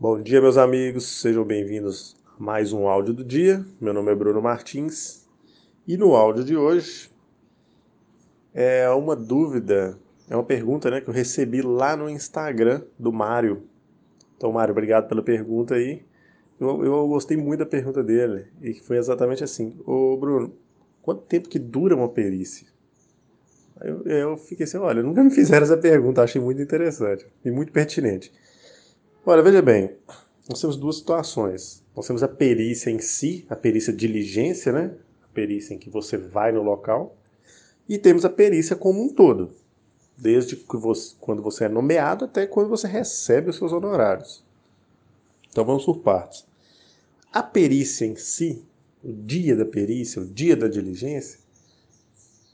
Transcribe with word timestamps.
Bom 0.00 0.18
dia, 0.22 0.40
meus 0.40 0.56
amigos, 0.56 1.20
sejam 1.20 1.44
bem-vindos 1.44 2.16
a 2.34 2.42
mais 2.42 2.72
um 2.72 2.88
áudio 2.88 3.12
do 3.12 3.22
dia. 3.22 3.62
Meu 3.78 3.92
nome 3.92 4.10
é 4.10 4.14
Bruno 4.14 4.40
Martins 4.40 5.28
e 5.86 5.94
no 5.94 6.16
áudio 6.16 6.42
de 6.42 6.56
hoje 6.56 7.10
é 8.54 8.88
uma 8.88 9.14
dúvida, 9.14 9.98
é 10.30 10.34
uma 10.34 10.42
pergunta 10.42 10.90
né, 10.90 11.02
que 11.02 11.10
eu 11.10 11.12
recebi 11.12 11.60
lá 11.60 11.98
no 11.98 12.08
Instagram 12.08 12.80
do 12.98 13.12
Mário. 13.12 13.64
Então, 14.38 14.50
Mário, 14.50 14.72
obrigado 14.72 15.06
pela 15.06 15.22
pergunta 15.22 15.74
aí. 15.74 16.02
Eu, 16.58 16.82
eu 16.82 17.06
gostei 17.06 17.36
muito 17.36 17.58
da 17.58 17.66
pergunta 17.66 18.02
dele 18.02 18.46
e 18.62 18.72
foi 18.72 18.96
exatamente 18.96 19.44
assim: 19.44 19.78
Ô 19.84 20.16
Bruno, 20.16 20.54
quanto 21.02 21.26
tempo 21.26 21.46
que 21.46 21.58
dura 21.58 21.94
uma 21.94 22.08
perícia? 22.08 22.66
Eu, 23.82 24.02
eu 24.04 24.36
fiquei 24.38 24.64
assim: 24.64 24.78
olha, 24.78 25.02
nunca 25.02 25.22
me 25.22 25.30
fizeram 25.30 25.64
essa 25.64 25.76
pergunta, 25.76 26.22
achei 26.22 26.40
muito 26.40 26.62
interessante 26.62 27.26
e 27.44 27.50
muito 27.50 27.70
pertinente. 27.70 28.32
Olha, 29.24 29.42
veja 29.42 29.60
bem, 29.60 29.96
nós 30.48 30.60
temos 30.60 30.76
duas 30.76 30.96
situações. 30.96 31.84
Nós 31.94 32.06
temos 32.06 32.22
a 32.22 32.28
perícia 32.28 32.90
em 32.90 32.98
si, 32.98 33.44
a 33.50 33.54
perícia 33.54 33.92
diligência, 33.92 34.72
né? 34.72 34.94
A 35.22 35.34
perícia 35.34 35.74
em 35.74 35.78
que 35.78 35.90
você 35.90 36.16
vai 36.16 36.50
no 36.52 36.62
local. 36.62 37.14
E 37.86 37.98
temos 37.98 38.24
a 38.24 38.30
perícia 38.30 38.74
como 38.74 39.02
um 39.02 39.08
todo, 39.08 39.52
desde 40.16 40.56
que 40.56 40.76
você, 40.76 41.14
quando 41.20 41.42
você 41.42 41.64
é 41.64 41.68
nomeado 41.68 42.24
até 42.24 42.46
quando 42.46 42.70
você 42.70 42.86
recebe 42.86 43.50
os 43.50 43.56
seus 43.56 43.72
honorários. 43.72 44.42
Então 45.50 45.66
vamos 45.66 45.84
por 45.84 45.98
partes. 45.98 46.46
A 47.30 47.42
perícia 47.42 48.06
em 48.06 48.16
si, 48.16 48.64
o 49.04 49.12
dia 49.12 49.54
da 49.54 49.66
perícia, 49.66 50.22
o 50.22 50.26
dia 50.26 50.56
da 50.56 50.66
diligência, 50.66 51.40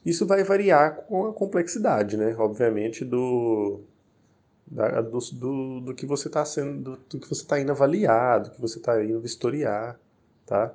isso 0.05 0.27
vai 0.27 0.42
variar 0.42 0.97
com 1.03 1.27
a 1.27 1.33
complexidade, 1.33 2.17
né? 2.17 2.34
Obviamente, 2.37 3.05
do, 3.05 3.80
da, 4.66 5.01
do, 5.01 5.19
do, 5.19 5.80
do, 5.80 5.95
que 5.95 6.05
você 6.05 6.29
está 6.29 6.45
sendo, 6.45 6.83
do, 6.83 6.97
do, 6.97 7.20
que 7.20 7.29
você 7.29 7.43
está 7.43 7.61
indo 7.61 7.70
avaliar, 7.70 8.41
do 8.41 8.51
que 8.51 8.61
você 8.61 8.79
está 8.79 9.02
indo 9.02 9.20
vistoriar, 9.20 9.98
tá? 10.45 10.75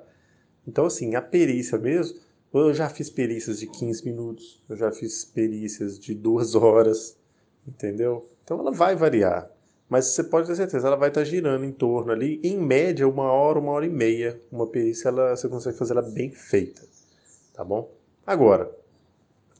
Então, 0.66 0.86
assim, 0.86 1.14
a 1.14 1.22
perícia 1.22 1.76
mesmo, 1.76 2.18
eu 2.54 2.72
já 2.72 2.88
fiz 2.88 3.10
perícias 3.10 3.58
de 3.60 3.66
15 3.66 4.04
minutos, 4.04 4.62
eu 4.68 4.76
já 4.76 4.90
fiz 4.90 5.24
perícias 5.24 5.98
de 5.98 6.14
duas 6.14 6.54
horas, 6.56 7.16
entendeu? 7.66 8.28
Então 8.44 8.58
ela 8.58 8.72
vai 8.72 8.96
variar, 8.96 9.50
mas 9.88 10.06
você 10.06 10.24
pode 10.24 10.46
ter 10.46 10.56
certeza, 10.56 10.86
ela 10.86 10.96
vai 10.96 11.08
estar 11.08 11.20
tá 11.20 11.24
girando 11.24 11.64
em 11.64 11.72
torno 11.72 12.12
ali, 12.12 12.40
em 12.42 12.58
média, 12.58 13.06
uma 13.06 13.30
hora, 13.30 13.58
uma 13.58 13.72
hora 13.72 13.86
e 13.86 13.90
meia, 13.90 14.40
uma 14.50 14.66
perícia, 14.66 15.08
ela, 15.08 15.36
você 15.36 15.48
consegue 15.48 15.76
fazer 15.76 15.92
ela 15.92 16.02
bem 16.02 16.30
feita, 16.30 16.82
tá 17.54 17.62
bom? 17.62 17.92
Agora, 18.26 18.70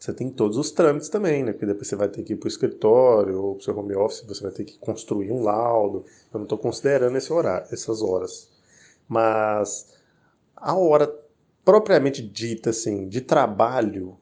você 0.03 0.13
tem 0.13 0.29
todos 0.29 0.59
os 0.59 0.73
trâmites 0.73 1.09
também, 1.09 1.45
né? 1.45 1.53
Porque 1.53 1.65
depois 1.65 1.87
você 1.87 1.95
vai 1.95 2.09
ter 2.09 2.25
que 2.25 2.33
ir 2.33 2.37
para 2.37 2.49
o 2.49 2.51
escritório 2.51 3.41
ou 3.41 3.55
para 3.55 3.61
o 3.61 3.65
seu 3.65 3.79
home 3.79 3.95
office, 3.95 4.25
você 4.27 4.43
vai 4.43 4.51
ter 4.51 4.65
que 4.65 4.77
construir 4.77 5.31
um 5.31 5.45
laudo. 5.45 6.05
Eu 6.35 6.39
não 6.39 6.43
estou 6.43 6.59
considerando 6.59 7.17
esse 7.17 7.33
horário, 7.33 7.69
essas 7.71 8.03
horas. 8.03 8.51
Mas 9.09 9.95
a 10.57 10.75
hora 10.77 11.07
propriamente 11.65 12.21
dita, 12.21 12.71
assim, 12.71 13.07
de 13.07 13.21
trabalho, 13.21 14.19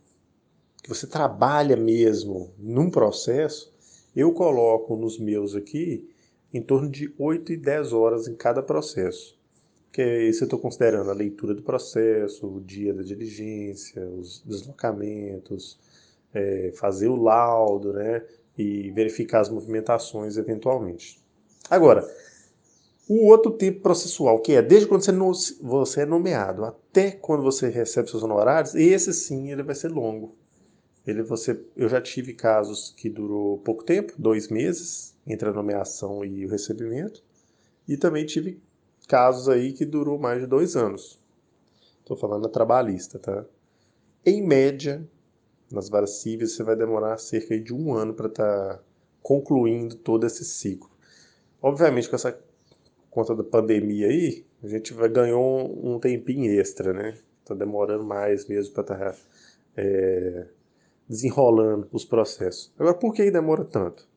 que 0.83 0.89
você 0.91 1.06
trabalha 1.06 1.78
mesmo 1.78 2.53
num 2.59 2.91
processo, 2.91 3.72
eu 4.15 4.34
coloco 4.34 4.97
nos 4.97 5.19
meus 5.19 5.55
aqui 5.55 6.06
em 6.53 6.61
torno 6.61 6.91
de 6.91 7.11
8 7.19 7.55
e 7.55 7.56
10 7.56 7.94
horas 7.94 8.28
em 8.28 8.34
cada 8.34 8.62
processo 8.62 9.39
que 9.92 10.00
é 10.00 10.22
isso 10.24 10.44
eu 10.44 10.46
estou 10.46 10.58
considerando 10.58 11.10
a 11.10 11.14
leitura 11.14 11.55
do 11.55 11.62
processo, 11.62 12.46
o 12.46 12.60
dia 12.60 12.94
da 12.94 13.02
diligência, 13.02 14.06
os 14.08 14.42
deslocamentos, 14.44 15.78
é, 16.32 16.72
fazer 16.74 17.08
o 17.08 17.16
laudo, 17.16 17.92
né, 17.92 18.24
e 18.56 18.91
verificar 18.91 19.41
as 19.41 19.48
movimentações 19.48 20.36
eventualmente. 20.36 21.20
Agora, 21.69 22.08
o 23.08 23.27
outro 23.27 23.50
tipo 23.56 23.80
processual, 23.80 24.41
que 24.41 24.52
é 24.52 24.62
desde 24.62 24.86
quando 24.86 25.02
você, 25.02 25.12
no, 25.12 25.32
você 25.60 26.02
é 26.02 26.06
nomeado 26.06 26.64
até 26.64 27.10
quando 27.10 27.42
você 27.42 27.69
recebe 27.69 28.08
seus 28.08 28.22
honorários, 28.22 28.75
esse 28.75 29.12
sim 29.12 29.50
ele 29.50 29.64
vai 29.64 29.75
ser 29.75 29.88
longo. 29.88 30.36
Ele 31.06 31.22
você, 31.22 31.60
eu 31.76 31.88
já 31.88 32.00
tive 32.00 32.34
casos 32.34 32.94
que 32.97 33.09
durou 33.09 33.59
pouco 33.59 33.82
tempo, 33.82 34.12
dois 34.16 34.48
meses, 34.48 35.16
entre 35.26 35.48
a 35.48 35.53
nomeação 35.53 36.25
e 36.25 36.47
o 36.47 36.48
recebimento, 36.48 37.25
e 37.88 37.97
também 37.97 38.25
tive 38.25 38.60
casos 39.10 39.48
aí 39.48 39.72
que 39.72 39.84
durou 39.84 40.21
mais 40.21 40.41
de 40.41 40.47
dois 40.47 40.76
anos. 40.76 41.21
Estou 41.98 42.16
falando 42.16 42.44
da 42.44 42.48
trabalhista, 42.48 43.19
tá? 43.19 43.44
Em 44.25 44.41
média, 44.41 45.04
nas 45.69 45.88
varas 45.88 46.21
cíveis, 46.21 46.53
você 46.53 46.62
vai 46.62 46.76
demorar 46.76 47.19
cerca 47.19 47.59
de 47.59 47.75
um 47.75 47.93
ano 47.93 48.15
para 48.15 48.28
estar 48.28 48.76
tá 48.76 48.82
concluindo 49.21 49.97
todo 49.97 50.25
esse 50.25 50.44
ciclo. 50.44 50.88
Obviamente, 51.60 52.09
com 52.09 52.15
essa 52.15 52.38
conta 53.10 53.34
da 53.34 53.43
pandemia 53.43 54.06
aí, 54.06 54.47
a 54.62 54.69
gente 54.69 54.94
vai 54.94 55.09
ganhou 55.09 55.69
um, 55.84 55.98
tempinho 55.98 56.60
extra, 56.60 56.92
né? 56.92 57.19
Está 57.42 57.53
demorando 57.53 58.04
mais 58.04 58.47
mesmo 58.47 58.72
para 58.72 58.82
estar 58.82 59.12
tá, 59.12 59.16
é, 59.77 60.47
desenrolando 61.09 61.88
os 61.91 62.04
processos. 62.04 62.72
Agora, 62.78 62.94
por 62.94 63.12
que 63.12 63.28
demora 63.28 63.65
tanto? 63.65 64.09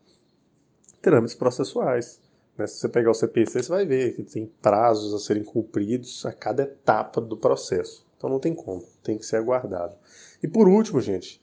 Trâmites 1.01 1.33
processuais. 1.33 2.21
Né? 2.57 2.67
Se 2.67 2.79
você 2.79 2.89
pegar 2.89 3.11
o 3.11 3.13
CPC, 3.15 3.63
você 3.63 3.69
vai 3.69 3.85
ver 3.85 4.15
que 4.15 4.23
tem 4.23 4.51
prazos 4.61 5.13
a 5.13 5.19
serem 5.19 5.43
cumpridos 5.43 6.25
a 6.25 6.31
cada 6.31 6.63
etapa 6.63 7.19
do 7.19 7.37
processo. 7.37 8.05
Então 8.17 8.29
não 8.29 8.39
tem 8.39 8.53
como, 8.53 8.83
tem 9.03 9.17
que 9.17 9.25
ser 9.25 9.37
aguardado. 9.37 9.95
E 10.41 10.47
por 10.47 10.67
último, 10.67 11.01
gente, 11.01 11.41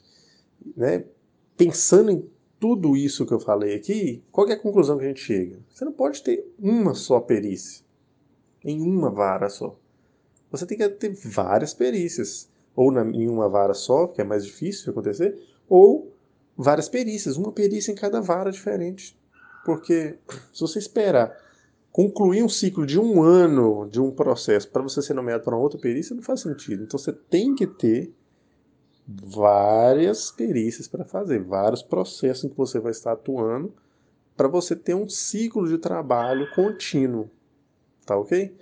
né, 0.76 1.04
pensando 1.56 2.10
em 2.10 2.26
tudo 2.58 2.96
isso 2.96 3.26
que 3.26 3.32
eu 3.32 3.40
falei 3.40 3.74
aqui, 3.74 4.22
qual 4.30 4.48
é 4.48 4.52
a 4.52 4.58
conclusão 4.58 4.98
que 4.98 5.04
a 5.04 5.08
gente 5.08 5.20
chega? 5.20 5.58
Você 5.72 5.84
não 5.84 5.92
pode 5.92 6.22
ter 6.22 6.50
uma 6.58 6.94
só 6.94 7.20
perícia, 7.20 7.84
em 8.64 8.80
uma 8.80 9.10
vara 9.10 9.48
só. 9.48 9.78
Você 10.50 10.66
tem 10.66 10.76
que 10.76 10.88
ter 10.88 11.12
várias 11.14 11.72
perícias, 11.72 12.50
ou 12.74 12.90
na, 12.90 13.02
em 13.02 13.28
uma 13.28 13.48
vara 13.48 13.74
só, 13.74 14.06
que 14.06 14.20
é 14.20 14.24
mais 14.24 14.44
difícil 14.44 14.84
de 14.84 14.90
acontecer, 14.90 15.38
ou 15.68 16.14
várias 16.56 16.88
perícias, 16.88 17.36
uma 17.36 17.52
perícia 17.52 17.92
em 17.92 17.94
cada 17.94 18.20
vara 18.20 18.50
diferente. 18.50 19.19
Porque 19.64 20.18
se 20.52 20.60
você 20.60 20.78
esperar 20.78 21.36
concluir 21.92 22.42
um 22.42 22.48
ciclo 22.48 22.86
de 22.86 22.98
um 22.98 23.22
ano 23.22 23.88
de 23.88 24.00
um 24.00 24.10
processo 24.10 24.70
para 24.70 24.82
você 24.82 25.02
ser 25.02 25.14
nomeado 25.14 25.44
para 25.44 25.54
uma 25.54 25.62
outra 25.62 25.78
perícia, 25.78 26.14
não 26.14 26.22
faz 26.22 26.40
sentido. 26.40 26.84
Então 26.84 26.98
você 26.98 27.12
tem 27.12 27.54
que 27.54 27.66
ter 27.66 28.12
várias 29.06 30.30
perícias 30.30 30.86
para 30.86 31.04
fazer, 31.04 31.42
vários 31.42 31.82
processos 31.82 32.44
em 32.44 32.48
que 32.48 32.56
você 32.56 32.78
vai 32.78 32.92
estar 32.92 33.12
atuando 33.12 33.74
para 34.36 34.48
você 34.48 34.74
ter 34.76 34.94
um 34.94 35.08
ciclo 35.08 35.68
de 35.68 35.78
trabalho 35.78 36.48
contínuo. 36.54 37.28
Tá 38.06 38.16
ok? 38.16 38.56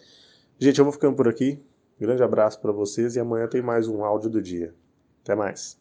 Gente, 0.58 0.78
eu 0.78 0.84
vou 0.84 0.92
ficando 0.92 1.16
por 1.16 1.28
aqui. 1.28 1.62
Grande 2.00 2.22
abraço 2.22 2.60
para 2.60 2.72
vocês 2.72 3.16
e 3.16 3.20
amanhã 3.20 3.46
tem 3.46 3.62
mais 3.62 3.86
um 3.88 4.04
áudio 4.04 4.30
do 4.30 4.42
dia. 4.42 4.74
Até 5.22 5.34
mais. 5.34 5.78